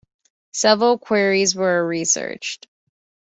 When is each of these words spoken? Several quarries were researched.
Several 0.51 0.97
quarries 0.97 1.53
were 1.53 1.85
researched. 1.85 2.65